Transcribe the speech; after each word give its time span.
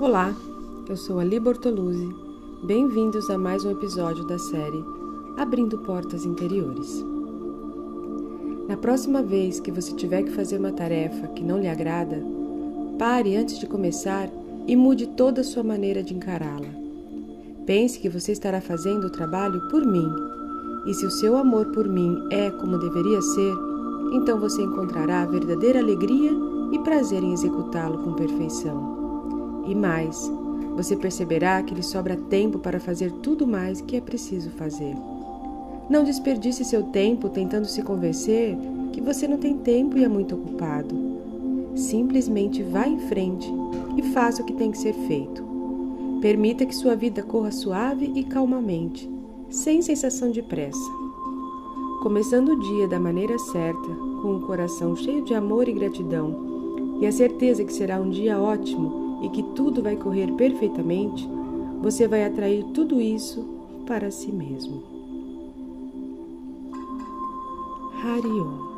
Olá, 0.00 0.34
eu 0.88 0.96
sou 0.96 1.20
Ali 1.20 1.38
Bortoluzzi. 1.38 2.08
Bem-vindos 2.64 3.30
a 3.30 3.38
mais 3.38 3.64
um 3.64 3.70
episódio 3.70 4.26
da 4.26 4.36
série 4.36 4.84
Abrindo 5.36 5.78
Portas 5.78 6.24
Interiores. 6.24 7.04
Na 8.66 8.76
próxima 8.76 9.22
vez 9.22 9.60
que 9.60 9.70
você 9.70 9.94
tiver 9.94 10.24
que 10.24 10.32
fazer 10.32 10.58
uma 10.58 10.72
tarefa 10.72 11.28
que 11.28 11.44
não 11.44 11.60
lhe 11.60 11.68
agrada, 11.68 12.20
pare 12.98 13.36
antes 13.36 13.56
de 13.56 13.68
começar 13.68 14.28
e 14.66 14.74
mude 14.74 15.06
toda 15.06 15.42
a 15.42 15.44
sua 15.44 15.62
maneira 15.62 16.02
de 16.02 16.12
encará-la. 16.12 16.74
Pense 17.64 18.00
que 18.00 18.08
você 18.08 18.32
estará 18.32 18.60
fazendo 18.60 19.06
o 19.06 19.12
trabalho 19.12 19.68
por 19.68 19.86
mim, 19.86 20.10
e 20.86 20.92
se 20.92 21.06
o 21.06 21.10
seu 21.10 21.36
amor 21.36 21.66
por 21.66 21.88
mim 21.88 22.18
é 22.32 22.50
como 22.50 22.78
deveria 22.78 23.22
ser, 23.22 23.54
então 24.12 24.40
você 24.40 24.60
encontrará 24.60 25.24
verdadeira 25.24 25.78
alegria 25.78 26.32
e 26.72 26.78
prazer 26.80 27.22
em 27.22 27.32
executá-lo 27.32 27.98
com 27.98 28.14
perfeição. 28.14 29.03
E 29.66 29.74
mais, 29.74 30.30
você 30.76 30.96
perceberá 30.96 31.62
que 31.62 31.74
lhe 31.74 31.82
sobra 31.82 32.16
tempo 32.16 32.58
para 32.58 32.80
fazer 32.80 33.10
tudo 33.10 33.46
mais 33.46 33.80
que 33.80 33.96
é 33.96 34.00
preciso 34.00 34.50
fazer. 34.50 34.94
Não 35.88 36.02
desperdice 36.02 36.64
seu 36.64 36.82
tempo 36.84 37.28
tentando 37.28 37.66
se 37.66 37.82
convencer 37.82 38.56
que 38.92 39.00
você 39.00 39.28
não 39.28 39.38
tem 39.38 39.58
tempo 39.58 39.98
e 39.98 40.04
é 40.04 40.08
muito 40.08 40.34
ocupado. 40.34 40.94
Simplesmente 41.74 42.62
vá 42.62 42.86
em 42.86 42.98
frente 43.08 43.52
e 43.96 44.02
faça 44.12 44.42
o 44.42 44.44
que 44.44 44.54
tem 44.54 44.70
que 44.70 44.78
ser 44.78 44.94
feito. 45.06 45.44
Permita 46.20 46.64
que 46.64 46.74
sua 46.74 46.96
vida 46.96 47.22
corra 47.22 47.50
suave 47.50 48.10
e 48.14 48.24
calmamente, 48.24 49.10
sem 49.50 49.82
sensação 49.82 50.30
de 50.30 50.42
pressa. 50.42 50.90
Começando 52.02 52.50
o 52.50 52.60
dia 52.60 52.88
da 52.88 52.98
maneira 52.98 53.38
certa, 53.38 53.88
com 54.22 54.36
o 54.36 54.46
coração 54.46 54.96
cheio 54.96 55.22
de 55.22 55.34
amor 55.34 55.68
e 55.68 55.72
gratidão, 55.72 56.98
e 57.00 57.06
a 57.06 57.12
certeza 57.12 57.64
que 57.64 57.72
será 57.72 58.00
um 58.00 58.10
dia 58.10 58.40
ótimo 58.40 59.13
e 59.24 59.30
que 59.30 59.42
tudo 59.42 59.82
vai 59.82 59.96
correr 59.96 60.30
perfeitamente, 60.32 61.26
você 61.80 62.06
vai 62.06 62.24
atrair 62.24 62.64
tudo 62.74 63.00
isso 63.00 63.42
para 63.86 64.10
si 64.10 64.30
mesmo. 64.30 64.82
Harion 68.02 68.73